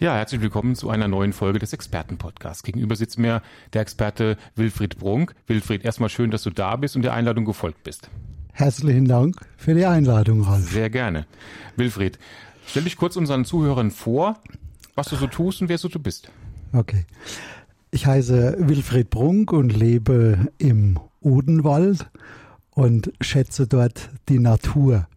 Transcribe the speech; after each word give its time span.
Ja, 0.00 0.14
herzlich 0.14 0.40
willkommen 0.40 0.76
zu 0.76 0.90
einer 0.90 1.08
neuen 1.08 1.32
Folge 1.32 1.58
des 1.58 1.72
Expertenpodcasts. 1.72 2.62
Gegenüber 2.62 2.94
sitzt 2.94 3.18
mir 3.18 3.42
der 3.72 3.82
Experte 3.82 4.36
Wilfried 4.54 4.96
Brunk. 4.96 5.34
Wilfried, 5.48 5.84
erstmal 5.84 6.08
schön, 6.08 6.30
dass 6.30 6.44
du 6.44 6.50
da 6.50 6.76
bist 6.76 6.94
und 6.94 7.02
der 7.02 7.14
Einladung 7.14 7.44
gefolgt 7.44 7.82
bist. 7.82 8.08
Herzlichen 8.52 9.06
Dank 9.06 9.34
für 9.56 9.74
die 9.74 9.86
Einladung, 9.86 10.42
Ralf. 10.42 10.70
Sehr 10.70 10.88
gerne. 10.88 11.26
Wilfried, 11.74 12.16
stell 12.68 12.84
dich 12.84 12.96
kurz 12.96 13.16
unseren 13.16 13.44
Zuhörern 13.44 13.90
vor, 13.90 14.38
was 14.94 15.08
du 15.08 15.16
so 15.16 15.26
tust 15.26 15.62
und 15.62 15.68
wer 15.68 15.78
so 15.78 15.88
du 15.88 15.98
bist. 15.98 16.30
Okay. 16.72 17.04
Ich 17.90 18.06
heiße 18.06 18.54
Wilfried 18.60 19.10
Brunk 19.10 19.52
und 19.52 19.76
lebe 19.76 20.46
im 20.58 21.00
Odenwald 21.20 22.06
und 22.70 23.12
schätze 23.20 23.66
dort 23.66 24.10
die 24.28 24.38
Natur. 24.38 25.08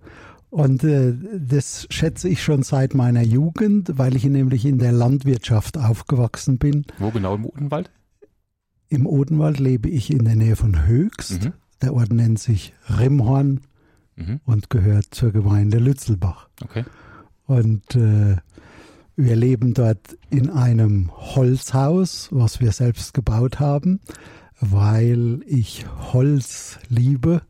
Und 0.51 0.83
äh, 0.83 1.13
das 1.39 1.87
schätze 1.89 2.27
ich 2.27 2.43
schon 2.43 2.61
seit 2.61 2.93
meiner 2.93 3.23
Jugend, 3.23 3.97
weil 3.97 4.17
ich 4.17 4.25
nämlich 4.25 4.65
in 4.65 4.79
der 4.79 4.91
Landwirtschaft 4.91 5.77
aufgewachsen 5.77 6.57
bin. 6.57 6.85
Wo 6.99 7.09
genau 7.09 7.35
im 7.35 7.45
Odenwald? 7.45 7.89
Im 8.89 9.07
Odenwald 9.07 9.59
lebe 9.59 9.89
ich 9.89 10.11
in 10.11 10.25
der 10.25 10.35
Nähe 10.35 10.57
von 10.57 10.85
Höchst. 10.85 11.45
Mhm. 11.45 11.53
Der 11.81 11.93
Ort 11.93 12.11
nennt 12.11 12.37
sich 12.37 12.73
Rimhorn 12.89 13.61
mhm. 14.17 14.41
und 14.45 14.69
gehört 14.69 15.05
zur 15.11 15.31
Gemeinde 15.31 15.79
Lützelbach. 15.79 16.49
Okay. 16.61 16.83
Und 17.45 17.95
äh, 17.95 18.35
wir 19.15 19.35
leben 19.37 19.73
dort 19.73 20.17
in 20.29 20.49
einem 20.49 21.11
Holzhaus, 21.15 22.27
was 22.29 22.59
wir 22.59 22.73
selbst 22.73 23.13
gebaut 23.13 23.61
haben, 23.61 24.01
weil 24.59 25.39
ich 25.45 25.85
Holz 26.11 26.77
liebe 26.89 27.41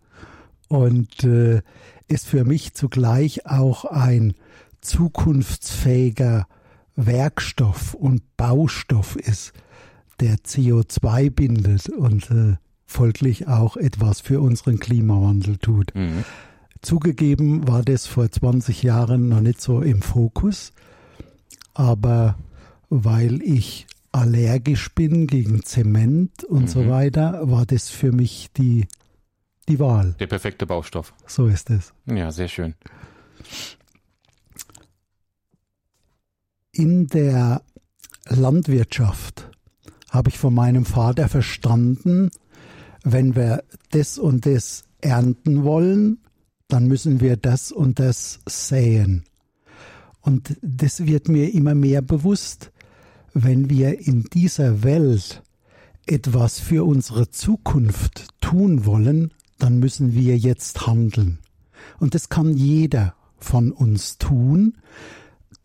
und 0.67 1.23
äh, 1.23 1.63
ist 2.11 2.27
für 2.27 2.43
mich 2.43 2.73
zugleich 2.73 3.45
auch 3.45 3.85
ein 3.85 4.33
zukunftsfähiger 4.81 6.47
Werkstoff 6.95 7.93
und 7.93 8.21
Baustoff 8.37 9.15
ist, 9.15 9.53
der 10.19 10.35
CO2 10.35 11.31
bindet 11.31 11.89
und 11.89 12.29
äh, 12.31 12.57
folglich 12.85 13.47
auch 13.47 13.77
etwas 13.77 14.19
für 14.19 14.41
unseren 14.41 14.79
Klimawandel 14.79 15.57
tut. 15.57 15.95
Mhm. 15.95 16.25
Zugegeben 16.81 17.67
war 17.67 17.83
das 17.83 18.07
vor 18.07 18.29
20 18.29 18.83
Jahren 18.83 19.29
noch 19.29 19.41
nicht 19.41 19.61
so 19.61 19.81
im 19.81 20.01
Fokus, 20.01 20.73
aber 21.73 22.37
weil 22.89 23.41
ich 23.41 23.87
allergisch 24.11 24.93
bin 24.93 25.27
gegen 25.27 25.63
Zement 25.63 26.43
und 26.43 26.63
mhm. 26.63 26.67
so 26.67 26.89
weiter, 26.89 27.49
war 27.49 27.65
das 27.65 27.89
für 27.89 28.11
mich 28.11 28.49
die 28.57 28.87
die 29.71 29.79
Wahl. 29.79 30.15
Der 30.19 30.27
perfekte 30.27 30.65
Baustoff. 30.65 31.13
So 31.25 31.47
ist 31.47 31.69
es. 31.69 31.93
Ja, 32.05 32.31
sehr 32.31 32.47
schön. 32.47 32.75
In 36.71 37.07
der 37.07 37.61
Landwirtschaft 38.27 39.49
habe 40.09 40.29
ich 40.29 40.37
von 40.37 40.53
meinem 40.53 40.85
Vater 40.85 41.29
verstanden, 41.29 42.31
wenn 43.03 43.35
wir 43.35 43.63
das 43.91 44.17
und 44.17 44.45
das 44.45 44.83
ernten 44.99 45.63
wollen, 45.63 46.19
dann 46.67 46.87
müssen 46.87 47.19
wir 47.19 47.37
das 47.37 47.71
und 47.71 47.99
das 47.99 48.39
säen. 48.47 49.23
Und 50.21 50.57
das 50.61 51.05
wird 51.05 51.27
mir 51.27 51.53
immer 51.53 51.75
mehr 51.75 52.01
bewusst, 52.01 52.71
wenn 53.33 53.69
wir 53.69 53.99
in 53.99 54.23
dieser 54.25 54.83
Welt 54.83 55.41
etwas 56.05 56.59
für 56.59 56.85
unsere 56.85 57.29
Zukunft 57.29 58.27
tun 58.41 58.85
wollen, 58.85 59.33
dann 59.61 59.79
müssen 59.79 60.13
wir 60.13 60.37
jetzt 60.37 60.87
handeln. 60.87 61.39
Und 61.99 62.15
das 62.15 62.29
kann 62.29 62.53
jeder 62.53 63.15
von 63.37 63.71
uns 63.71 64.17
tun 64.17 64.77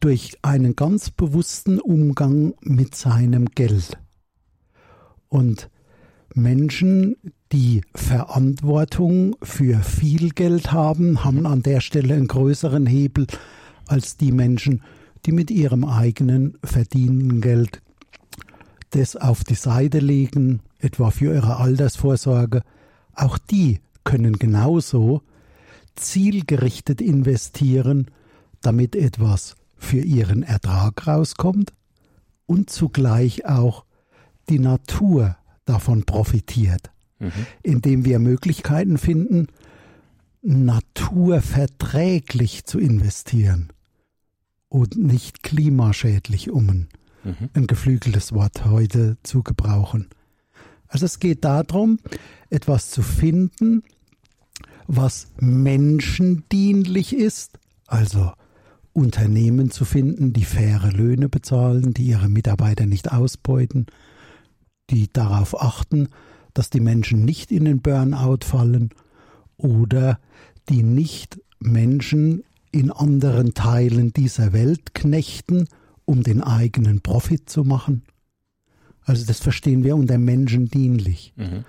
durch 0.00 0.38
einen 0.42 0.76
ganz 0.76 1.10
bewussten 1.10 1.80
Umgang 1.80 2.54
mit 2.60 2.94
seinem 2.94 3.46
Geld. 3.46 3.98
Und 5.28 5.70
Menschen, 6.34 7.16
die 7.52 7.80
Verantwortung 7.94 9.36
für 9.42 9.80
viel 9.80 10.30
Geld 10.30 10.72
haben, 10.72 11.24
haben 11.24 11.46
an 11.46 11.62
der 11.62 11.80
Stelle 11.80 12.14
einen 12.14 12.28
größeren 12.28 12.86
Hebel 12.86 13.26
als 13.86 14.16
die 14.16 14.32
Menschen, 14.32 14.82
die 15.24 15.32
mit 15.32 15.50
ihrem 15.50 15.84
eigenen 15.84 16.58
verdienten 16.62 17.40
Geld 17.40 17.80
das 18.90 19.16
auf 19.16 19.44
die 19.44 19.54
Seite 19.54 19.98
legen, 19.98 20.60
etwa 20.78 21.10
für 21.10 21.34
ihre 21.34 21.56
Altersvorsorge. 21.56 22.62
Auch 23.16 23.38
die 23.38 23.80
können 24.04 24.34
genauso 24.34 25.22
zielgerichtet 25.96 27.00
investieren, 27.00 28.10
damit 28.60 28.94
etwas 28.94 29.56
für 29.76 30.00
ihren 30.00 30.42
Ertrag 30.42 31.06
rauskommt 31.06 31.72
und 32.46 32.68
zugleich 32.70 33.46
auch 33.46 33.84
die 34.48 34.58
Natur 34.58 35.36
davon 35.64 36.02
profitiert, 36.04 36.90
mhm. 37.18 37.30
indem 37.62 38.04
wir 38.04 38.18
Möglichkeiten 38.18 38.98
finden, 38.98 39.46
naturverträglich 40.42 42.66
zu 42.66 42.78
investieren 42.78 43.72
und 44.68 44.96
nicht 44.96 45.42
klimaschädlich, 45.42 46.50
um 46.50 46.68
ein, 46.68 46.88
mhm. 47.24 47.48
ein 47.54 47.66
geflügeltes 47.66 48.32
Wort 48.32 48.64
heute 48.64 49.16
zu 49.22 49.42
gebrauchen. 49.42 50.08
Also 50.88 51.06
es 51.06 51.18
geht 51.18 51.44
darum, 51.44 51.98
etwas 52.50 52.90
zu 52.90 53.02
finden, 53.02 53.82
was 54.86 55.28
menschendienlich 55.38 57.14
ist, 57.14 57.58
also 57.86 58.32
Unternehmen 58.92 59.70
zu 59.70 59.84
finden, 59.84 60.32
die 60.32 60.44
faire 60.44 60.90
Löhne 60.90 61.28
bezahlen, 61.28 61.92
die 61.92 62.04
ihre 62.04 62.28
Mitarbeiter 62.28 62.86
nicht 62.86 63.12
ausbeuten, 63.12 63.86
die 64.90 65.12
darauf 65.12 65.60
achten, 65.60 66.08
dass 66.54 66.70
die 66.70 66.80
Menschen 66.80 67.24
nicht 67.24 67.52
in 67.52 67.66
den 67.66 67.82
Burnout 67.82 68.44
fallen 68.44 68.90
oder 69.58 70.18
die 70.68 70.82
nicht 70.82 71.40
Menschen 71.58 72.44
in 72.72 72.90
anderen 72.90 73.54
Teilen 73.54 74.12
dieser 74.12 74.52
Welt 74.52 74.94
knechten, 74.94 75.68
um 76.04 76.22
den 76.22 76.42
eigenen 76.42 77.00
Profit 77.00 77.50
zu 77.50 77.64
machen. 77.64 78.02
Also 79.06 79.24
das 79.24 79.40
verstehen 79.40 79.82
wir 79.82 79.96
unter 79.96 80.18
menschendienlich. 80.18 81.32
Mhm 81.36 81.64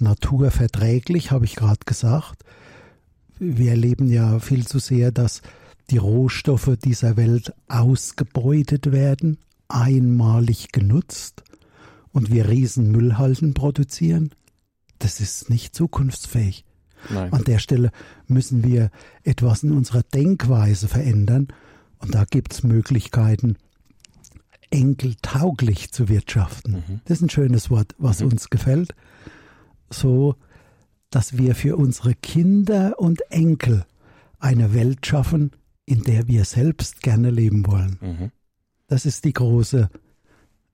naturverträglich, 0.00 1.30
habe 1.30 1.44
ich 1.44 1.56
gerade 1.56 1.80
gesagt. 1.84 2.44
Wir 3.38 3.70
erleben 3.70 4.10
ja 4.10 4.38
viel 4.38 4.66
zu 4.66 4.78
sehr, 4.78 5.12
dass 5.12 5.42
die 5.90 5.98
Rohstoffe 5.98 6.76
dieser 6.84 7.16
Welt 7.16 7.52
ausgebeutet 7.68 8.92
werden, 8.92 9.38
einmalig 9.68 10.72
genutzt 10.72 11.42
und 12.12 12.32
wir 12.32 12.48
riesen 12.48 12.90
Müllhalden 12.90 13.54
produzieren. 13.54 14.30
Das 14.98 15.20
ist 15.20 15.48
nicht 15.48 15.74
zukunftsfähig. 15.74 16.64
Nein. 17.08 17.32
An 17.32 17.44
der 17.44 17.58
Stelle 17.58 17.92
müssen 18.26 18.62
wir 18.62 18.90
etwas 19.24 19.62
in 19.62 19.72
unserer 19.72 20.02
Denkweise 20.02 20.86
verändern 20.86 21.48
und 21.98 22.14
da 22.14 22.24
gibt 22.24 22.52
es 22.52 22.62
Möglichkeiten, 22.62 23.56
enkeltauglich 24.70 25.92
zu 25.92 26.08
wirtschaften. 26.08 26.72
Mhm. 26.72 27.00
Das 27.04 27.18
ist 27.18 27.22
ein 27.22 27.30
schönes 27.30 27.70
Wort, 27.70 27.94
was 27.98 28.20
mhm. 28.20 28.30
uns 28.30 28.50
gefällt 28.50 28.94
so, 29.90 30.36
dass 31.10 31.36
wir 31.36 31.54
für 31.54 31.76
unsere 31.76 32.14
Kinder 32.14 32.98
und 32.98 33.20
Enkel 33.30 33.84
eine 34.38 34.72
Welt 34.72 35.04
schaffen, 35.04 35.50
in 35.84 36.04
der 36.04 36.28
wir 36.28 36.44
selbst 36.44 37.02
gerne 37.02 37.30
leben 37.30 37.66
wollen. 37.66 37.98
Mhm. 38.00 38.30
Das 38.86 39.06
ist 39.06 39.24
die 39.24 39.32
große, 39.32 39.90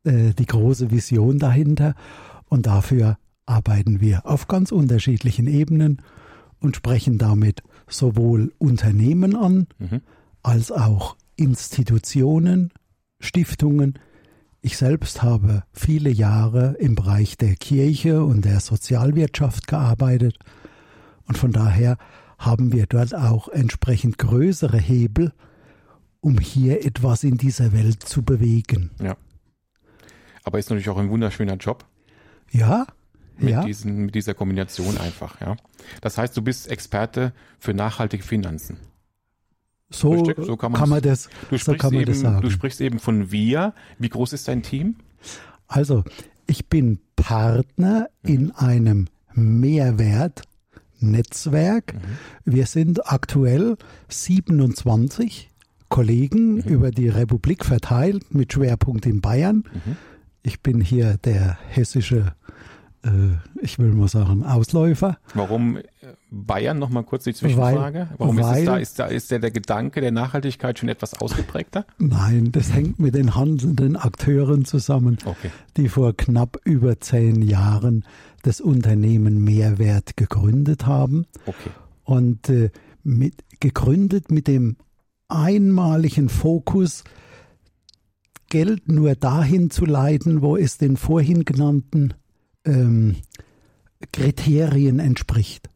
äh, 0.04 0.34
die 0.34 0.46
große 0.46 0.90
Vision 0.90 1.38
dahinter. 1.38 1.94
Und 2.48 2.66
dafür 2.66 3.18
arbeiten 3.46 4.00
wir 4.00 4.26
auf 4.26 4.46
ganz 4.46 4.72
unterschiedlichen 4.72 5.46
Ebenen 5.46 6.02
und 6.60 6.76
sprechen 6.76 7.18
damit 7.18 7.62
sowohl 7.88 8.52
Unternehmen 8.58 9.34
an, 9.36 9.66
mhm. 9.78 10.00
als 10.42 10.70
auch 10.70 11.16
Institutionen, 11.36 12.72
Stiftungen, 13.20 13.98
ich 14.60 14.76
selbst 14.76 15.22
habe 15.22 15.62
viele 15.72 16.10
Jahre 16.10 16.76
im 16.78 16.94
Bereich 16.94 17.36
der 17.36 17.54
Kirche 17.54 18.24
und 18.24 18.44
der 18.44 18.60
Sozialwirtschaft 18.60 19.66
gearbeitet 19.68 20.38
und 21.26 21.38
von 21.38 21.52
daher 21.52 21.98
haben 22.38 22.72
wir 22.72 22.86
dort 22.86 23.14
auch 23.14 23.48
entsprechend 23.48 24.18
größere 24.18 24.78
Hebel, 24.78 25.32
um 26.20 26.38
hier 26.38 26.84
etwas 26.84 27.24
in 27.24 27.38
dieser 27.38 27.72
Welt 27.72 28.02
zu 28.02 28.22
bewegen. 28.22 28.90
Ja. 29.00 29.16
Aber 30.44 30.58
ist 30.58 30.68
natürlich 30.68 30.88
auch 30.88 30.98
ein 30.98 31.10
wunderschöner 31.10 31.56
Job. 31.56 31.84
Ja, 32.50 32.86
mit, 33.38 33.50
Ja. 33.50 33.64
diesen, 33.64 34.06
mit 34.06 34.14
dieser 34.14 34.34
Kombination 34.34 34.98
einfach. 34.98 35.40
Ja. 35.40 35.56
Das 36.00 36.18
heißt, 36.18 36.36
du 36.36 36.42
bist 36.42 36.68
Experte 36.68 37.32
für 37.58 37.74
nachhaltige 37.74 38.22
Finanzen. 38.22 38.78
So, 39.90 40.24
so 40.42 40.56
kann 40.56 40.72
kann, 40.72 40.88
man 40.88 41.00
das, 41.00 41.28
Du 41.48 41.56
so 41.56 41.58
sprichst, 41.58 41.80
kann 41.80 41.92
man 41.92 42.02
eben, 42.02 42.10
das 42.10 42.20
sagen. 42.20 42.42
du 42.42 42.50
sprichst 42.50 42.80
eben 42.80 42.98
von 42.98 43.30
wir. 43.30 43.72
Wie 43.98 44.08
groß 44.08 44.32
ist 44.32 44.48
dein 44.48 44.62
Team? 44.62 44.96
Also, 45.68 46.04
ich 46.46 46.66
bin 46.66 46.98
Partner 47.14 48.08
in 48.22 48.50
einem 48.52 49.06
Mehrwertnetzwerk. 49.34 51.94
Wir 52.44 52.66
sind 52.66 53.10
aktuell 53.10 53.76
27 54.08 55.50
Kollegen 55.88 56.58
über 56.62 56.90
die 56.90 57.08
Republik 57.08 57.64
verteilt 57.64 58.34
mit 58.34 58.52
Schwerpunkt 58.52 59.06
in 59.06 59.20
Bayern. 59.20 59.64
Ich 60.42 60.60
bin 60.60 60.80
hier 60.80 61.16
der 61.18 61.58
hessische, 61.68 62.34
ich 63.60 63.78
will 63.78 63.92
mal 63.92 64.08
sagen, 64.08 64.44
Ausläufer. 64.44 65.18
Warum 65.34 65.76
äh, 65.76 65.82
Bayern? 66.30 66.78
Nochmal 66.78 67.04
kurz 67.04 67.24
die 67.24 67.34
Zwischenfrage. 67.34 68.08
Weil- 68.10 68.18
Warum 68.18 68.38
ist 68.38 68.46
es 68.46 68.52
weil- 68.52 68.64
da? 68.64 68.76
Ist 68.78 68.98
da 68.98 69.06
ist 69.06 69.30
der, 69.30 69.38
der 69.38 69.50
Gedanke 69.50 70.00
der 70.00 70.12
Nachhaltigkeit 70.12 70.78
schon 70.78 70.88
etwas 70.88 71.14
ausgeprägter? 71.20 71.86
Nein, 71.98 72.52
das 72.52 72.72
hängt 72.72 72.98
mit 72.98 73.14
den 73.14 73.34
handelnden 73.34 73.96
Akteuren 73.96 74.64
zusammen. 74.64 75.18
Okay. 75.24 75.50
die 75.76 75.88
vor 75.88 76.16
knapp 76.16 76.58
über 76.64 77.00
zehn 77.00 77.42
Jahren 77.42 78.04
das 78.42 78.60
Unternehmen 78.60 79.42
Mehrwert 79.44 80.16
gegründet 80.16 80.86
haben 80.86 81.26
Okay. 81.46 81.70
und 82.04 82.48
äh, 82.48 82.70
mit, 83.02 83.44
gegründet 83.60 84.30
mit 84.30 84.46
dem 84.48 84.76
einmaligen 85.28 86.28
Fokus, 86.28 87.04
Geld 88.48 88.88
nur 88.88 89.16
dahin 89.16 89.70
zu 89.70 89.84
leiten, 89.84 90.40
wo 90.40 90.56
es 90.56 90.78
den 90.78 90.96
vorhin 90.96 91.44
genannten 91.44 92.14
ähm, 92.66 93.16
Kriterien 94.12 94.98
entspricht. 94.98 95.70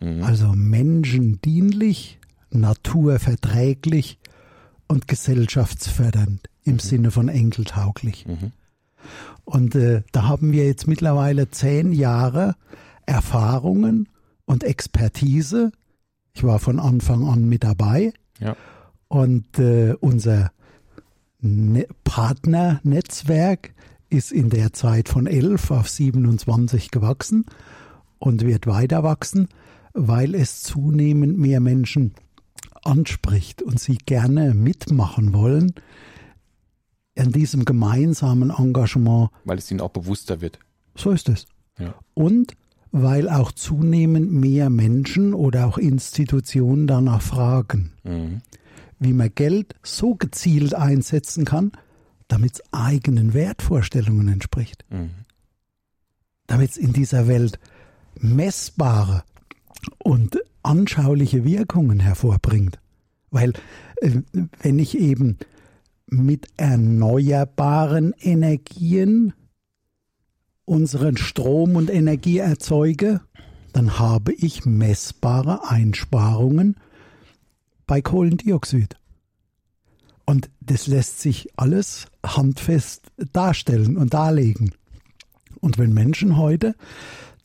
Mhm. 0.00 0.22
Also 0.22 0.52
menschendienlich, 0.54 2.18
naturverträglich 2.50 4.18
und 4.88 5.08
gesellschaftsfördernd 5.08 6.48
im 6.64 6.78
Sinne 6.78 7.10
von 7.10 7.28
enkeltauglich. 7.28 8.26
Mhm. 8.26 8.52
Und 9.44 9.74
äh, 9.74 10.02
da 10.12 10.24
haben 10.24 10.52
wir 10.52 10.66
jetzt 10.66 10.86
mittlerweile 10.86 11.50
zehn 11.50 11.92
Jahre 11.92 12.56
Erfahrungen 13.06 14.08
und 14.44 14.64
Expertise. 14.64 15.70
Ich 16.34 16.42
war 16.42 16.58
von 16.58 16.80
Anfang 16.80 17.26
an 17.26 17.48
mit 17.48 17.64
dabei. 17.64 18.12
Ja. 18.40 18.56
Und 19.08 19.58
äh, 19.58 19.94
unser 20.00 20.50
ne 21.40 21.86
Partnernetzwerk 22.04 23.72
ist 24.08 24.32
in 24.32 24.50
der 24.50 24.72
Zeit 24.72 25.08
von 25.08 25.26
11 25.26 25.70
auf 25.70 25.88
27 25.88 26.90
gewachsen 26.90 27.44
und 28.18 28.42
wird 28.44 28.66
weiter 28.66 29.02
wachsen, 29.02 29.48
weil 29.92 30.34
es 30.34 30.62
zunehmend 30.62 31.38
mehr 31.38 31.60
Menschen 31.60 32.14
anspricht 32.84 33.62
und 33.62 33.80
sie 33.80 33.98
gerne 33.98 34.54
mitmachen 34.54 35.32
wollen 35.32 35.72
an 37.18 37.32
diesem 37.32 37.64
gemeinsamen 37.64 38.50
Engagement. 38.50 39.30
Weil 39.44 39.58
es 39.58 39.70
ihnen 39.70 39.80
auch 39.80 39.90
bewusster 39.90 40.40
wird. 40.40 40.58
So 40.94 41.10
ist 41.10 41.28
es. 41.28 41.46
Ja. 41.78 41.94
Und 42.14 42.56
weil 42.92 43.28
auch 43.28 43.52
zunehmend 43.52 44.32
mehr 44.32 44.70
Menschen 44.70 45.34
oder 45.34 45.66
auch 45.66 45.78
Institutionen 45.78 46.86
danach 46.86 47.22
fragen, 47.22 47.92
Mhm. 48.04 48.40
wie 48.98 49.12
man 49.12 49.30
Geld 49.34 49.74
so 49.82 50.14
gezielt 50.14 50.74
einsetzen 50.74 51.44
kann, 51.44 51.72
damit 52.28 52.54
es 52.54 52.62
eigenen 52.72 53.34
Wertvorstellungen 53.34 54.28
entspricht. 54.28 54.84
Mhm. 54.90 55.10
Damit 56.46 56.70
es 56.70 56.76
in 56.76 56.92
dieser 56.92 57.28
Welt 57.28 57.58
messbare 58.18 59.22
und 59.98 60.38
anschauliche 60.62 61.44
Wirkungen 61.44 62.00
hervorbringt. 62.00 62.78
Weil 63.30 63.52
äh, 64.00 64.22
wenn 64.62 64.78
ich 64.78 64.98
eben 64.98 65.38
mit 66.06 66.46
erneuerbaren 66.56 68.14
Energien 68.20 69.32
unseren 70.64 71.16
Strom 71.16 71.76
und 71.76 71.90
Energie 71.90 72.38
erzeuge, 72.38 73.20
dann 73.72 73.98
habe 73.98 74.32
ich 74.32 74.64
messbare 74.64 75.68
Einsparungen 75.68 76.76
bei 77.86 78.00
Kohlendioxid. 78.00 78.96
Und 80.26 80.50
das 80.60 80.86
lässt 80.88 81.20
sich 81.20 81.48
alles 81.56 82.08
handfest 82.24 83.06
darstellen 83.32 83.96
und 83.96 84.12
darlegen. 84.12 84.72
Und 85.60 85.78
wenn 85.78 85.94
Menschen 85.94 86.36
heute 86.36 86.74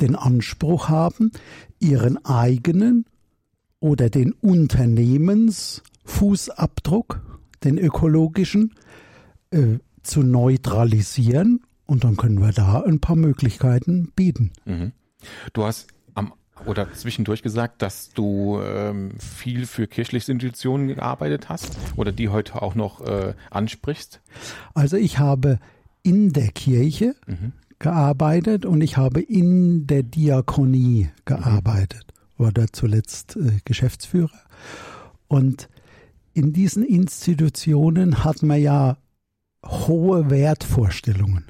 den 0.01 0.16
Anspruch 0.16 0.89
haben, 0.89 1.31
ihren 1.80 2.25
eigenen 2.25 3.06
oder 3.80 4.10
den 4.10 4.33
Unternehmensfußabdruck, 4.33 7.22
den 7.63 7.78
ökologischen, 7.78 8.74
äh, 9.51 9.78
zu 10.04 10.24
neutralisieren, 10.24 11.62
und 11.86 12.04
dann 12.04 12.18
können 12.18 12.42
wir 12.42 12.51
da 12.54 12.81
ein 12.81 13.00
paar 13.00 13.16
Möglichkeiten 13.16 14.12
bieten. 14.16 14.51
Mhm. 14.66 14.94
Du 15.54 15.63
hast 15.63 15.88
oder 16.65 16.91
zwischendurch 16.93 17.41
gesagt, 17.41 17.81
dass 17.81 18.09
du 18.09 18.59
ähm, 18.61 19.11
viel 19.19 19.65
für 19.65 19.87
kirchliche 19.87 20.31
Institutionen 20.31 20.87
gearbeitet 20.87 21.49
hast 21.49 21.77
oder 21.95 22.11
die 22.11 22.29
heute 22.29 22.61
auch 22.61 22.75
noch 22.75 23.01
äh, 23.01 23.33
ansprichst. 23.49 24.21
Also 24.73 24.97
ich 24.97 25.19
habe 25.19 25.59
in 26.03 26.33
der 26.33 26.49
Kirche 26.49 27.15
gearbeitet 27.79 28.65
und 28.65 28.81
ich 28.81 28.97
habe 28.97 29.21
in 29.21 29.87
der 29.87 30.03
Diakonie 30.03 31.09
gearbeitet, 31.25 32.05
war 32.37 32.51
da 32.51 32.65
zuletzt 32.71 33.35
äh, 33.35 33.59
Geschäftsführer. 33.65 34.39
Und 35.27 35.69
in 36.33 36.53
diesen 36.53 36.83
Institutionen 36.83 38.23
hat 38.23 38.43
man 38.43 38.61
ja 38.61 38.97
hohe 39.65 40.29
Wertvorstellungen 40.29 41.45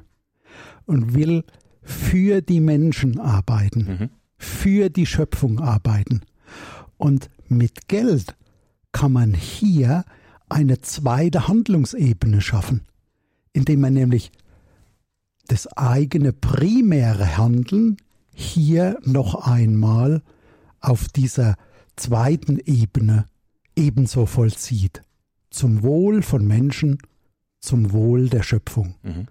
und 0.85 1.13
will 1.13 1.43
für 1.83 2.41
die 2.41 2.59
Menschen 2.59 3.19
arbeiten, 3.19 3.97
Mhm. 3.99 4.09
Für 4.41 4.89
die 4.89 5.05
Schöpfung 5.05 5.59
arbeiten. 5.59 6.21
Und 6.97 7.29
mit 7.47 7.87
Geld 7.87 8.35
kann 8.91 9.13
man 9.13 9.33
hier 9.33 10.03
eine 10.49 10.81
zweite 10.81 11.47
Handlungsebene 11.47 12.41
schaffen, 12.41 12.81
indem 13.53 13.81
man 13.81 13.93
nämlich 13.93 14.31
das 15.47 15.67
eigene 15.77 16.33
primäre 16.33 17.37
Handeln 17.37 17.97
hier 18.33 18.97
noch 19.03 19.47
einmal 19.47 20.21
auf 20.79 21.07
dieser 21.07 21.55
zweiten 21.95 22.57
Ebene 22.57 23.25
ebenso 23.75 24.25
vollzieht. 24.25 25.03
Zum 25.49 25.83
Wohl 25.83 26.23
von 26.23 26.47
Menschen, 26.47 26.97
zum 27.59 27.91
Wohl 27.91 28.29
der 28.29 28.43
Schöpfung. 28.43 28.95
Mhm. 29.03 29.27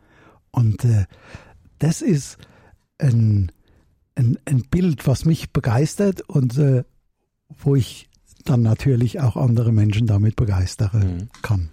Und 0.51 0.85
äh, 0.85 1.07
das 1.79 2.03
ist 2.03 2.39
ein, 2.99 3.51
ein, 4.15 4.39
ein 4.45 4.63
Bild, 4.63 5.07
was 5.07 5.25
mich 5.25 5.53
begeistert 5.53 6.23
und 6.23 6.59
äh, 6.59 6.85
wo 7.49 7.75
ich 7.75 8.09
dann 8.45 8.63
natürlich 8.63 9.21
auch 9.21 9.37
andere 9.37 9.73
Menschen 9.73 10.07
damit 10.07 10.37
begeistern 10.37 10.91
Mhm. 10.93 11.29
kann. 11.43 11.71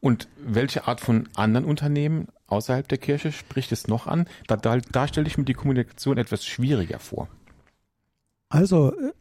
Und 0.00 0.28
welche 0.44 0.86
Art 0.86 1.00
von 1.00 1.28
anderen 1.34 1.64
Unternehmen 1.64 2.28
außerhalb 2.46 2.86
der 2.88 2.98
Kirche 2.98 3.32
spricht 3.32 3.72
es 3.72 3.88
noch 3.88 4.06
an? 4.06 4.26
Da, 4.46 4.56
da, 4.56 4.78
da 4.78 5.08
stelle 5.08 5.26
ich 5.26 5.36
mir 5.38 5.44
die 5.44 5.54
Kommunikation 5.54 6.18
etwas 6.18 6.46
schwieriger 6.46 6.98
vor. 6.98 7.28
Also 8.48 8.92
äh, 8.92 9.12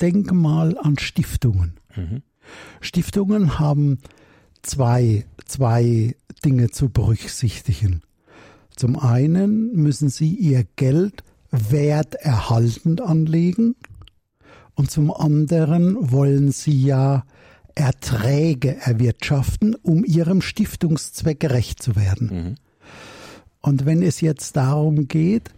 denke 0.00 0.34
mal 0.34 0.76
an 0.78 0.98
Stiftungen. 0.98 1.80
Mhm. 1.96 2.22
Stiftungen 2.80 3.58
haben 3.58 3.98
zwei, 4.62 5.24
zwei 5.44 6.14
Dinge 6.44 6.70
zu 6.70 6.88
berücksichtigen. 6.90 8.02
Zum 8.76 8.98
einen 8.98 9.74
müssen 9.74 10.08
sie 10.08 10.34
ihr 10.34 10.64
Geld 10.76 11.24
werterhaltend 11.50 13.00
anlegen 13.00 13.74
und 14.74 14.90
zum 14.90 15.12
anderen 15.12 16.12
wollen 16.12 16.52
sie 16.52 16.84
ja 16.84 17.24
Erträge 17.74 18.76
erwirtschaften, 18.76 19.74
um 19.76 20.04
ihrem 20.04 20.42
Stiftungszweck 20.42 21.40
gerecht 21.40 21.82
zu 21.82 21.96
werden. 21.96 22.28
Mhm. 22.30 22.54
Und 23.60 23.86
wenn 23.86 24.02
es 24.02 24.20
jetzt 24.20 24.56
darum 24.56 25.08
geht, 25.08 25.50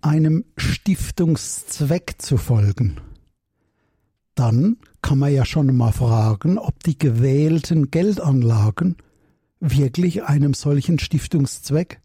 einem 0.00 0.44
Stiftungszweck 0.56 2.16
zu 2.18 2.36
folgen, 2.36 2.98
dann 4.34 4.76
kann 5.02 5.18
man 5.18 5.32
ja 5.32 5.44
schon 5.44 5.74
mal 5.76 5.92
fragen, 5.92 6.58
ob 6.58 6.82
die 6.84 6.98
gewählten 6.98 7.90
Geldanlagen 7.90 8.96
wirklich 9.60 10.24
einem 10.24 10.54
solchen 10.54 10.98
Stiftungszweck 10.98 12.00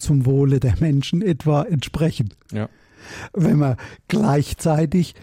zum 0.00 0.26
Wohle 0.26 0.60
der 0.60 0.76
Menschen 0.80 1.22
etwa 1.22 1.62
entsprechen. 1.62 2.34
Ja. 2.52 2.68
Wenn 3.32 3.58
wir 3.58 3.76
gleichzeitig 4.08 5.14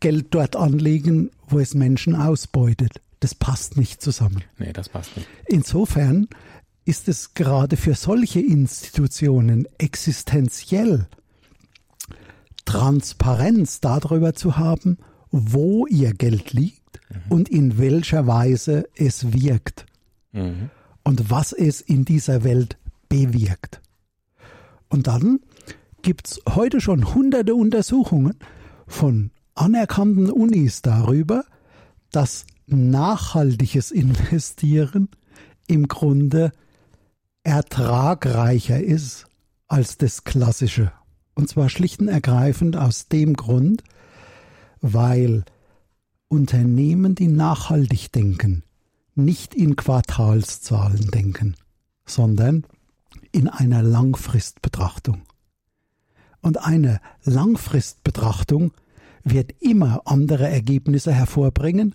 Geld 0.00 0.28
dort 0.30 0.56
anlegen, 0.56 1.30
wo 1.48 1.58
es 1.58 1.74
Menschen 1.74 2.14
ausbeutet. 2.14 3.00
Das 3.20 3.34
passt 3.34 3.76
nicht 3.76 4.00
zusammen. 4.02 4.42
Nee, 4.58 4.72
das 4.72 4.88
passt 4.88 5.16
nicht. 5.16 5.28
Insofern 5.46 6.28
ist 6.84 7.08
es 7.08 7.34
gerade 7.34 7.76
für 7.76 7.94
solche 7.94 8.40
Institutionen 8.40 9.66
existenziell, 9.78 11.06
Transparenz 12.64 13.80
darüber 13.80 14.34
zu 14.34 14.56
haben, 14.56 14.98
wo 15.30 15.86
ihr 15.86 16.12
Geld 16.14 16.52
liegt 16.52 17.00
und 17.28 17.48
in 17.48 17.78
welcher 17.78 18.26
Weise 18.26 18.88
es 18.96 19.32
wirkt 19.32 19.86
Mhm. 20.32 20.70
und 21.04 21.30
was 21.30 21.52
es 21.52 21.80
in 21.80 22.04
dieser 22.04 22.42
Welt 22.44 22.78
bewirkt. 23.12 23.82
Und 24.88 25.06
dann 25.06 25.40
gibt's 26.00 26.40
heute 26.48 26.80
schon 26.80 27.14
hunderte 27.14 27.54
Untersuchungen 27.54 28.38
von 28.86 29.30
anerkannten 29.54 30.30
Unis 30.30 30.80
darüber, 30.80 31.44
dass 32.10 32.46
nachhaltiges 32.66 33.90
Investieren 33.90 35.10
im 35.66 35.88
Grunde 35.88 36.52
ertragreicher 37.42 38.82
ist 38.82 39.26
als 39.68 39.98
das 39.98 40.24
klassische. 40.24 40.90
Und 41.34 41.50
zwar 41.50 41.68
schlicht 41.68 42.00
und 42.00 42.08
ergreifend 42.08 42.76
aus 42.76 43.08
dem 43.08 43.34
Grund, 43.34 43.84
weil 44.80 45.44
Unternehmen, 46.28 47.14
die 47.14 47.28
nachhaltig 47.28 48.10
denken, 48.10 48.64
nicht 49.14 49.54
in 49.54 49.76
Quartalszahlen 49.76 51.10
denken, 51.10 51.56
sondern 52.06 52.64
in 53.32 53.48
einer 53.48 53.82
Langfristbetrachtung. 53.82 55.22
Und 56.40 56.58
eine 56.58 57.00
Langfristbetrachtung 57.24 58.72
wird 59.24 59.52
immer 59.60 60.02
andere 60.04 60.48
Ergebnisse 60.48 61.12
hervorbringen 61.12 61.94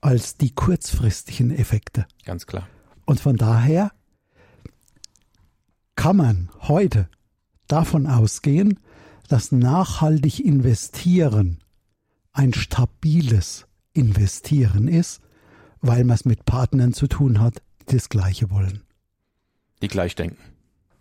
als 0.00 0.36
die 0.36 0.54
kurzfristigen 0.54 1.50
Effekte. 1.50 2.06
Ganz 2.24 2.46
klar. 2.46 2.68
Und 3.06 3.20
von 3.20 3.36
daher 3.36 3.90
kann 5.96 6.16
man 6.16 6.50
heute 6.60 7.08
davon 7.66 8.06
ausgehen, 8.06 8.78
dass 9.28 9.52
nachhaltig 9.52 10.40
investieren 10.40 11.58
ein 12.38 12.54
stabiles 12.54 13.66
Investieren 13.92 14.86
ist, 14.86 15.20
weil 15.80 16.04
man 16.04 16.14
es 16.14 16.24
mit 16.24 16.44
Partnern 16.44 16.92
zu 16.92 17.08
tun 17.08 17.40
hat, 17.40 17.62
die 17.90 17.96
das 17.96 18.08
Gleiche 18.08 18.50
wollen. 18.50 18.82
Die 19.82 19.88
gleich 19.88 20.14
denken. 20.14 20.38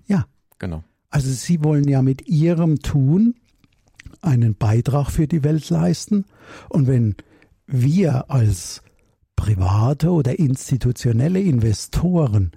Ja, 0.08 0.26
Genau. 0.60 0.84
also 1.10 1.30
Sie 1.30 1.64
wollen 1.64 1.88
ja 1.88 2.02
mit 2.02 2.28
Ihrem 2.28 2.80
Tun 2.80 3.36
einen 4.22 4.56
Beitrag 4.56 5.12
für 5.12 5.28
die 5.28 5.44
Welt 5.44 5.70
leisten. 5.70 6.26
Und 6.70 6.88
wenn 6.88 7.16
wir 7.68 8.32
als 8.32 8.82
private 9.36 10.10
oder 10.12 10.40
institutionelle 10.40 11.40
Investoren 11.40 12.52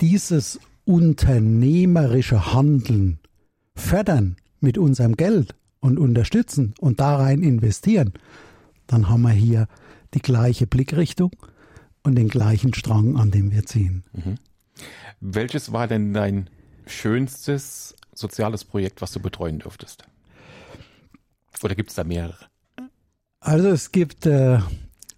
dieses 0.00 0.58
unternehmerische 0.84 2.52
Handeln 2.52 3.20
fördern 3.76 4.36
mit 4.60 4.76
unserem 4.78 5.16
Geld 5.16 5.54
und 5.80 5.98
unterstützen 5.98 6.74
und 6.80 7.00
da 7.00 7.16
rein 7.16 7.42
investieren, 7.42 8.12
dann 8.86 9.08
haben 9.08 9.22
wir 9.22 9.30
hier 9.30 9.68
die 10.14 10.20
gleiche 10.20 10.66
Blickrichtung 10.66 11.30
und 12.02 12.16
den 12.16 12.28
gleichen 12.28 12.74
Strang, 12.74 13.16
an 13.16 13.30
dem 13.30 13.52
wir 13.52 13.64
ziehen. 13.64 14.02
Welches 15.20 15.72
war 15.72 15.86
denn 15.86 16.12
dein 16.12 16.50
schönstes 16.90 17.94
soziales 18.14 18.64
Projekt, 18.64 19.00
was 19.00 19.12
du 19.12 19.20
betreuen 19.20 19.58
durftest? 19.58 20.04
Oder 21.62 21.74
gibt 21.74 21.90
es 21.90 21.96
da 21.96 22.04
mehrere? 22.04 22.46
Also 23.40 23.68
es 23.68 23.92
gibt, 23.92 24.26
äh, 24.26 24.58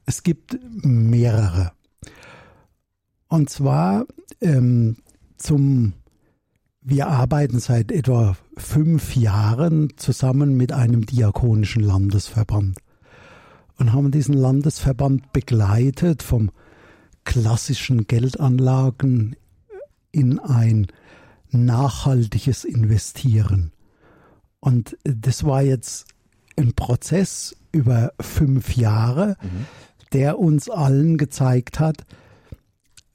es 0.06 0.22
gibt 0.22 0.58
mehrere. 0.82 1.72
Und 3.28 3.50
zwar 3.50 4.06
ähm, 4.40 4.96
zum, 5.36 5.94
wir 6.80 7.08
arbeiten 7.08 7.58
seit 7.58 7.90
etwa 7.90 8.36
fünf 8.56 9.16
Jahren 9.16 9.96
zusammen 9.96 10.56
mit 10.56 10.72
einem 10.72 11.06
diakonischen 11.06 11.82
Landesverband 11.82 12.78
und 13.78 13.92
haben 13.92 14.10
diesen 14.10 14.34
Landesverband 14.34 15.32
begleitet 15.32 16.22
vom 16.22 16.50
klassischen 17.24 18.06
Geldanlagen 18.06 19.36
in 20.10 20.38
ein 20.38 20.88
nachhaltiges 21.52 22.64
Investieren. 22.64 23.72
Und 24.60 24.96
das 25.04 25.44
war 25.44 25.62
jetzt 25.62 26.06
ein 26.56 26.74
Prozess 26.74 27.56
über 27.72 28.12
fünf 28.20 28.76
Jahre, 28.76 29.36
der 30.12 30.38
uns 30.38 30.68
allen 30.68 31.16
gezeigt 31.16 31.80
hat, 31.80 32.04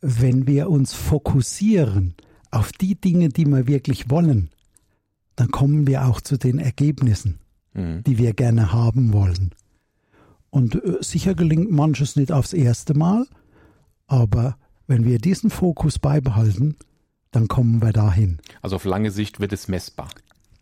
wenn 0.01 0.47
wir 0.47 0.69
uns 0.69 0.93
fokussieren 0.93 2.15
auf 2.51 2.71
die 2.71 2.95
Dinge, 2.95 3.29
die 3.29 3.45
wir 3.45 3.67
wirklich 3.67 4.09
wollen, 4.09 4.49
dann 5.35 5.51
kommen 5.51 5.85
wir 5.87 6.05
auch 6.05 6.21
zu 6.21 6.37
den 6.37 6.59
Ergebnissen, 6.59 7.39
Mhm. 7.73 8.03
die 8.03 8.17
wir 8.17 8.33
gerne 8.33 8.73
haben 8.73 9.13
wollen. 9.13 9.51
Und 10.49 10.75
äh, 10.83 10.97
sicher 11.01 11.35
gelingt 11.35 11.71
manches 11.71 12.15
nicht 12.15 12.31
aufs 12.31 12.53
erste 12.53 12.93
Mal, 12.95 13.27
aber 14.07 14.57
wenn 14.87 15.05
wir 15.05 15.19
diesen 15.19 15.49
Fokus 15.51 15.99
beibehalten, 15.99 16.75
dann 17.37 17.47
kommen 17.47 17.81
wir 17.81 17.93
dahin. 17.93 18.39
Also 18.61 18.75
auf 18.77 18.85
lange 18.85 19.11
Sicht 19.11 19.39
wird 19.39 19.53
es 19.53 19.67
messbar. 19.67 20.09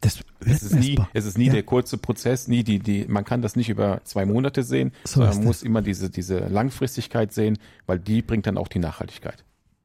Das 0.02 0.18
wird 0.40 0.56
Es 0.58 0.62
ist 0.62 0.74
nie, 0.76 0.90
messbar. 0.90 1.10
es 1.14 1.26
ist 1.26 1.38
nie 1.38 1.48
Ja. 1.48 1.54
der 1.54 1.64
kurze 1.64 1.98
Prozess, 1.98 2.48
nie 2.48 2.64
die, 2.64 2.80
die, 2.80 3.06
man 3.08 3.24
kann 3.24 3.42
das 3.42 3.56
nicht 3.56 3.70
über 3.70 4.02
zwei 4.04 4.26
Monate 4.26 4.62
sehen, 4.64 4.92
So 5.06 5.16
sondern 5.22 5.38
man 5.38 5.46
muss 5.46 5.64
immer 5.64 5.82
diese, 5.82 6.10
diese 6.10 6.40
Langfristigkeit 6.40 7.32
sehen, 7.34 7.58
weil 7.88 7.98
die 8.00 8.22
bringt 8.22 8.46
dann 8.46 8.58
auch 8.58 8.68
die 8.68 8.80
Nachhaltigkeit. 8.80 9.44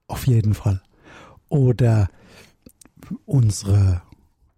Auf 0.09 0.27
jeden 0.27 0.53
Fall. 0.55 0.83
Oder 1.49 2.09
unsere 3.25 4.03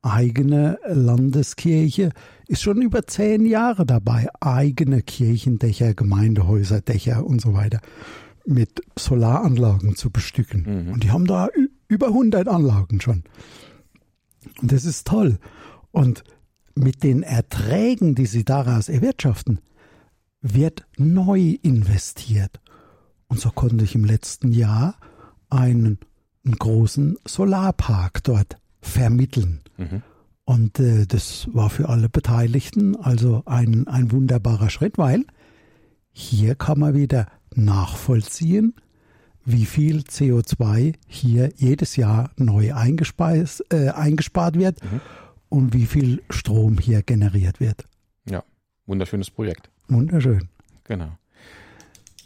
eigene 0.03 0.79
Landeskirche 0.89 2.11
ist 2.49 2.63
schon 2.63 2.83
über 2.83 3.07
zehn 3.07 3.47
Jahre 3.47 3.87
dabei, 3.87 4.29
eigene 4.41 5.03
Kirchendächer, 5.03 5.95
Gemeindehäuser, 5.95 6.81
Dächer 6.81 7.25
und 7.25 7.41
so 7.41 7.55
weiter 7.55 7.81
mit 8.45 8.81
Solaranlagen 8.99 9.95
zu 9.95 10.11
bestücken. 10.11 10.89
Und 10.93 11.05
die 11.05 11.13
haben 11.13 11.27
da 11.27 11.49
über 11.93 12.09
100 12.09 12.49
Anlagen 12.49 13.01
schon. 13.01 13.25
Und 14.61 14.73
das 14.73 14.85
ist 14.85 15.07
toll. 15.07 15.39
Und 15.91 16.25
mit 16.75 17.03
den 17.03 17.23
Erträgen, 17.23 18.15
die 18.15 18.27
sie 18.27 18.45
daraus 18.45 18.89
erwirtschaften, 18.89 19.61
wird 20.41 20.87
neu 20.97 21.59
investiert. 21.63 22.61
Und 23.29 23.41
so 23.41 23.51
konnte 23.51 23.85
ich 23.85 23.95
im 23.95 24.05
letzten 24.05 24.53
Jahr 24.53 24.97
einen, 25.49 25.99
einen 26.45 26.57
großen 26.57 27.19
Solarpark 27.27 28.25
dort 28.25 28.59
vermitteln. 28.81 29.61
Und 30.45 30.81
äh, 30.81 31.07
das 31.07 31.49
war 31.53 31.71
für 31.71 31.89
alle 31.89 32.09
Beteiligten 32.09 32.97
also 32.97 33.43
ein, 33.47 33.87
ein 33.87 34.11
wunderbarer 34.11 34.71
Schritt, 34.71 34.99
weil 34.99 35.25
hier 36.11 36.55
kann 36.57 36.79
man 36.79 36.95
wieder 36.95 37.27
nachvollziehen, 37.55 38.75
wie 39.45 39.67
viel 39.67 40.01
CO2 40.01 40.95
hier 41.07 41.51
jedes 41.57 41.97
Jahr 41.97 42.31
neu 42.37 42.75
eingespeist, 42.75 43.65
äh, 43.73 43.89
eingespart 43.91 44.59
wird 44.59 44.79
und 45.49 45.75
wie 45.75 45.87
viel 45.87 46.23
Strom 46.31 46.79
hier 46.79 47.03
generiert 47.03 47.61
wird. 47.61 47.85
Ja, 48.29 48.43
wunderschönes 48.87 49.31
Projekt. 49.31 49.71
Wunderschön. 49.89 50.49
Genau. 50.85 51.19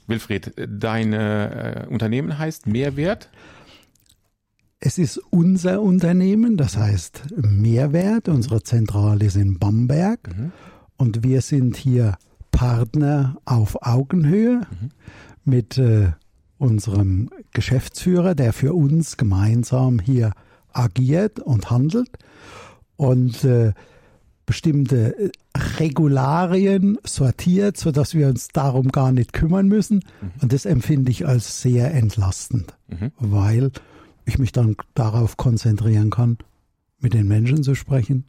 Wilfried, 0.07 0.53
dein 0.57 1.13
äh, 1.13 1.87
Unternehmen 1.91 2.39
heißt 2.39 2.67
Mehrwert. 2.67 3.31
Es 4.79 4.99
ist 4.99 5.19
unser 5.31 5.83
Unternehmen, 5.83 6.57
das 6.57 6.77
heißt 6.77 7.25
Mehrwert. 7.37 8.29
Unsere 8.29 8.63
Zentrale 8.63 9.25
ist 9.25 9.37
in 9.37 9.59
Bamberg 9.59 10.31
und 10.97 11.25
wir 11.25 11.41
sind 11.41 11.77
hier 11.77 12.19
Partner 12.53 13.37
auf 13.45 13.83
Augenhöhe 13.83 14.67
mit 15.45 15.79
äh, 15.79 16.13
unserem 16.59 17.31
Geschäftsführer, 17.53 18.35
der 18.35 18.53
für 18.53 18.73
uns 18.73 19.17
gemeinsam 19.17 19.99
hier 19.99 20.33
agiert 20.73 21.41
und 21.41 21.71
handelt 21.71 22.11
und 22.97 23.45
äh, 23.45 23.73
bestimmte 24.47 25.19
äh, 25.19 25.31
Regularien 25.79 26.99
sortiert, 27.05 27.77
sodass 27.77 28.15
wir 28.15 28.29
uns 28.29 28.49
darum 28.49 28.89
gar 28.89 29.13
nicht 29.13 29.33
kümmern 29.33 29.69
müssen. 29.69 30.05
Und 30.41 30.53
das 30.53 30.65
empfinde 30.65 31.11
ich 31.11 31.27
als 31.27 31.61
sehr 31.61 31.93
entlastend, 31.93 32.75
weil 33.19 33.73
ich 34.25 34.39
mich 34.39 34.53
dann 34.53 34.77
darauf 34.95 35.37
konzentrieren 35.37 36.11
kann, 36.11 36.39
mit 36.99 37.15
den 37.15 37.27
Menschen 37.27 37.63
zu 37.63 37.75
sprechen, 37.75 38.25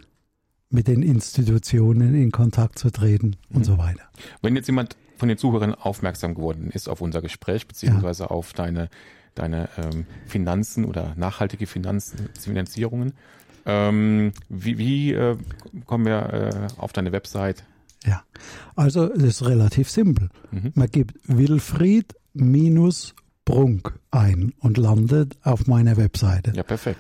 mit 0.69 0.87
den 0.87 1.01
Institutionen 1.01 2.15
in 2.15 2.31
Kontakt 2.31 2.79
zu 2.79 2.89
treten 2.89 3.35
und 3.49 3.65
so 3.65 3.77
weiter. 3.77 4.03
Wenn 4.41 4.55
jetzt 4.55 4.67
jemand 4.67 4.97
von 5.17 5.29
den 5.29 5.37
Zuhörern 5.37 5.75
aufmerksam 5.75 6.35
geworden 6.35 6.69
ist 6.71 6.87
auf 6.87 7.01
unser 7.01 7.21
Gespräch, 7.21 7.67
beziehungsweise 7.67 8.31
auf 8.31 8.53
deine, 8.53 8.89
deine 9.35 9.69
ähm, 9.77 10.05
Finanzen 10.25 10.85
oder 10.85 11.13
nachhaltige 11.17 11.67
Finanzen, 11.67 12.29
Finanzierungen, 12.39 13.13
ähm, 13.65 14.31
wie, 14.47 14.77
wie 14.77 15.13
äh, 15.13 15.37
kommen 15.85 16.05
wir 16.05 16.33
äh, 16.33 16.81
auf 16.81 16.93
deine 16.93 17.11
Website? 17.11 17.65
Ja, 18.05 18.23
also 18.75 19.07
das 19.07 19.23
ist 19.23 19.45
relativ 19.45 19.89
simpel. 19.89 20.29
Man 20.75 20.87
gibt 20.87 21.15
Wilfried 21.27 22.15
minus 22.33 23.13
Brunk 23.43 23.99
ein 24.11 24.53
und 24.59 24.77
landet 24.77 25.37
auf 25.43 25.67
meiner 25.67 25.97
Webseite. 25.97 26.53
Ja, 26.55 26.63
perfekt. 26.63 26.99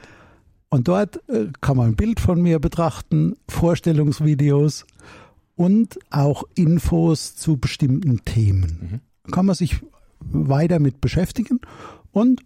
Und 0.69 0.87
dort 0.89 1.21
äh, 1.29 1.47
kann 1.61 1.77
man 1.77 1.91
ein 1.91 1.95
Bild 1.95 2.19
von 2.19 2.41
mir 2.41 2.59
betrachten, 2.59 3.37
Vorstellungsvideos 3.47 4.85
und 5.57 5.99
auch 6.11 6.43
Infos 6.55 7.35
zu 7.35 7.57
bestimmten 7.57 8.23
Themen. 8.23 9.01
Mhm. 9.25 9.31
Kann 9.31 9.47
man 9.47 9.55
sich 9.55 9.81
weiter 10.19 10.79
mit 10.79 11.01
beschäftigen 11.01 11.59
und 12.11 12.41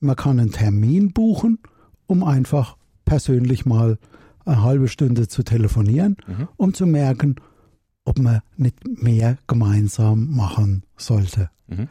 man 0.00 0.16
kann 0.16 0.38
einen 0.38 0.52
Termin 0.52 1.12
buchen, 1.12 1.60
um 2.06 2.22
einfach 2.22 2.76
persönlich 3.04 3.64
mal 3.64 3.98
eine 4.44 4.62
halbe 4.62 4.88
Stunde 4.88 5.28
zu 5.28 5.42
telefonieren, 5.42 6.16
mhm. 6.26 6.48
um 6.56 6.74
zu 6.74 6.86
merken, 6.86 7.36
ob 8.04 8.18
man 8.18 8.42
nicht 8.56 8.76
mehr 8.84 9.38
gemeinsam 9.46 10.36
machen 10.36 10.84
sollte. 10.96 11.50
Mhm. 11.68 11.88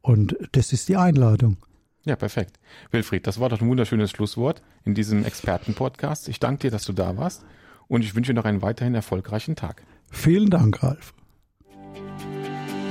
Und 0.00 0.36
das 0.52 0.72
ist 0.72 0.88
die 0.88 0.96
Einladung. 0.96 1.56
Ja, 2.04 2.16
perfekt. 2.16 2.60
Wilfried, 2.90 3.26
das 3.26 3.40
war 3.40 3.48
doch 3.48 3.60
ein 3.60 3.68
wunderschönes 3.68 4.10
Schlusswort 4.10 4.62
in 4.84 4.94
diesem 4.94 5.24
Expertenpodcast. 5.24 6.28
Ich 6.28 6.38
danke 6.38 6.62
dir, 6.62 6.70
dass 6.70 6.84
du 6.84 6.92
da 6.92 7.16
warst 7.16 7.44
und 7.88 8.02
ich 8.02 8.14
wünsche 8.14 8.32
dir 8.32 8.36
noch 8.36 8.44
einen 8.44 8.62
weiterhin 8.62 8.94
erfolgreichen 8.94 9.56
Tag. 9.56 9.82
Vielen 10.10 10.50
Dank, 10.50 10.82
Ralf. 10.82 11.14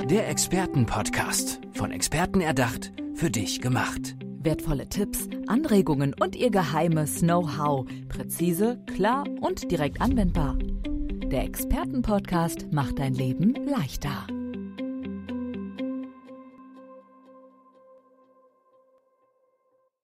Der 0.10 0.30
Expertenpodcast, 0.30 1.60
von 1.74 1.92
Experten 1.92 2.42
erdacht, 2.42 2.92
für 3.16 3.32
dich 3.32 3.62
gemacht. 3.62 4.16
Wertvolle 4.42 4.90
Tipps, 4.90 5.30
Anregungen 5.48 6.14
und 6.20 6.36
ihr 6.36 6.52
geheimes 6.52 7.22
Know-how. 7.22 7.86
Präzise, 8.10 8.84
klar 8.94 9.24
und 9.40 9.72
direkt 9.72 10.02
anwendbar. 10.02 10.58
Der 11.32 11.46
Expertenpodcast 11.46 12.74
macht 12.74 13.00
dein 13.00 13.14
Leben 13.14 13.56
leichter. 13.66 14.28